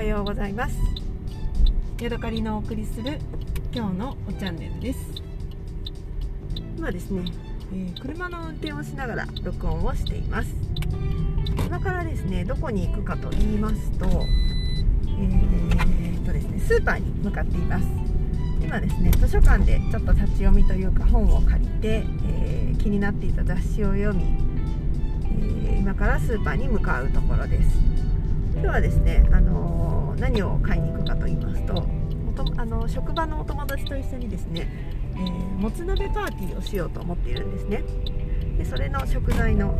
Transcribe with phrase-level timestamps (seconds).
[0.00, 0.78] はようございます。
[2.00, 3.18] ヤドカリのお送りする
[3.70, 4.98] 今日のおチャンネルです。
[6.78, 7.22] 今ですね、
[7.70, 10.48] えー、車の運転をしながら録音をしています。
[11.66, 17.86] 今からですねどこに行くかと言いますとえー、とですねスーパーに向かっています。
[18.62, 24.24] 今ですね図書館でちょっと立ち読みというか本を借りて、えー、気になっていた雑誌を読み、
[25.68, 28.09] え今からスーパーに向かうところです。
[28.52, 32.00] 今日はですね、あのー、何を買いに行くかと言いますと
[32.56, 34.68] あの職場のお友達と一緒にですね、
[35.14, 35.22] えー、
[35.58, 37.82] もつ鍋パーティーをしようと思っているんですね。
[38.58, 39.74] でそれの食材の、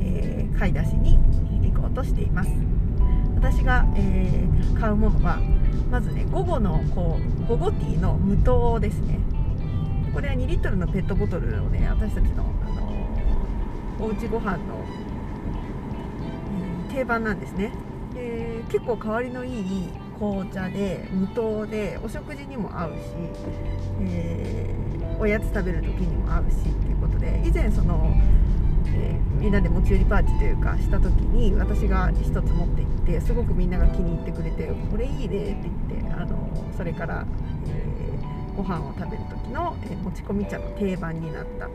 [0.00, 1.18] えー、買い出しに
[1.72, 2.50] 行こうとしています。
[3.34, 5.38] 私が、えー、買うものは
[5.90, 9.18] まずね午後のこう午後ティーの無糖ですね。
[10.12, 14.84] これは2リットルのペットボトルをね私たちの、あのー、おうちご飯の
[16.94, 17.72] 定番なんですね。
[18.14, 22.96] で結構香りのいい紅茶で無糖でお食事にも合うし、
[24.02, 28.14] えー、おやつ食べる時にも合うしっていうことで以前その、
[28.86, 37.26] えー、みんなで持ち寄りパーティーというかした時に私が1つ持って行ってすごくみんなが気に入ってくれてこれいいねって言ってあのそれから、
[37.66, 41.68] えー、ご飯を食べる時の、え持ち込み茶の定番になった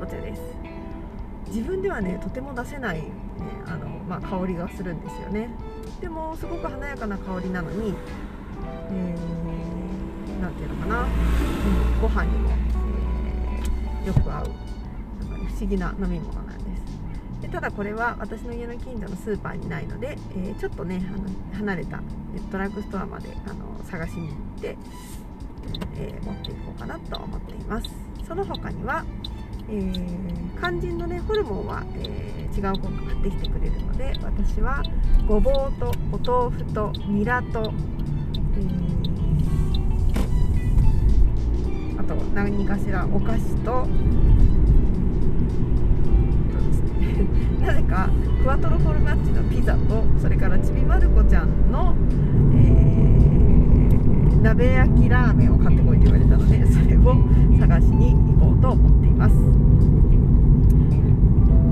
[0.00, 0.40] お茶です。
[1.48, 3.04] 自分ではねとても出せない、
[3.66, 5.50] あのまあ、香りがするんですよね。
[6.00, 7.94] でもすごく華やかな香りなのに
[8.90, 12.50] 何、えー、ていうのかな、うん、ご飯にも、
[14.04, 14.48] えー、よく合う
[15.20, 16.84] なんか、ね、不思議な飲み物なんです。
[17.42, 22.00] でただこれは私の家の近所のスーパーにないので、えー、ちょっとねあの離れた
[22.50, 24.76] ドラッグストアまであの探しに行って、
[25.96, 27.88] え持っていこうかなと思っています。
[28.26, 29.04] その他には
[29.68, 34.82] えー、肝心のねホルモンは、えー、違う子が買ってきてくれるので私は
[35.26, 37.72] ごぼうとお豆腐とニラと、
[38.56, 43.86] えー、あと何かしらお菓子と
[47.64, 48.10] なぜか
[48.42, 51.96] クワトロフォルマッチのピザとそれからちびまる子ちゃんの、
[52.52, 56.63] えー、鍋焼きラーメンを買ってこいと言われたので
[57.10, 57.14] を
[57.58, 59.34] 探しに行こうと思っています。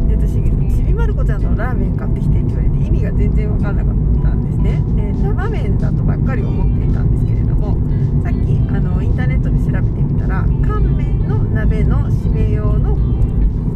[0.08, 0.34] で私
[0.76, 4.82] ちびまる子ちゃんのラーメン買ってきてって言われて意味が全然分からなかったんですね。
[4.96, 7.76] で生麺だとばっかり思っていたんですけれども
[8.22, 8.36] さっき
[8.68, 12.96] あのインターネットで調べてみたら乾麺の鍋の締め用の、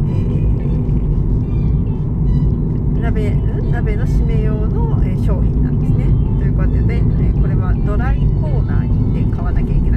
[0.09, 3.31] えー、鍋
[3.71, 4.97] 鍋の締め用の、
[5.27, 6.05] 商品なんですね。
[6.39, 9.96] ということで、えこれはドライコーナーに行って買わなきゃいけな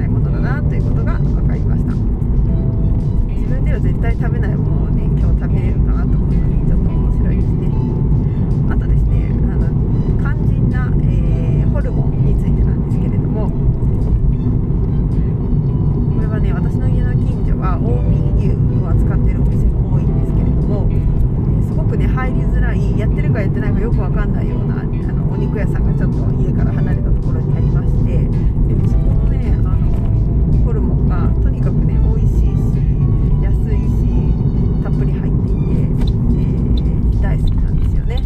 [23.31, 32.75] るかやってないかよくわかんないようなあのお肉屋さんがちょっと家から離れたところにありましてでそこのねあのホルモンがとにかくね美味しいし
[33.41, 38.21] 安いしたっぷり入っていて、えー、大好きなんですよね。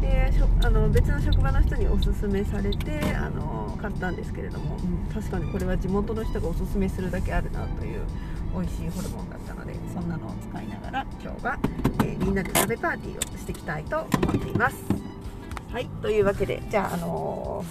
[0.00, 0.32] で
[0.66, 8.02] あの別の職場の人におすすめされてあの買ったんですけれども、うん、確かにこれは地元の人がおすすめするだけあるなという
[8.56, 11.58] 美味しいホルモンだったのでそんなのを使いながら今日は、
[12.00, 14.76] えー、みんなで鍋パーティーをしていきたいと思っています。
[15.70, 17.62] はいというわけでじゃあ、あの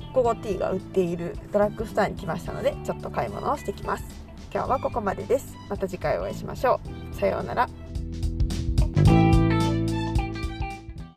[0.00, 4.04] ー、午後ティーが売っているドラッグストアに来ましたのでちょっと買い物をしてきます。
[4.52, 5.54] 今日はここまでです。
[5.68, 6.80] また次回お会いしましょ
[7.12, 7.14] う。
[7.14, 7.85] さようなら。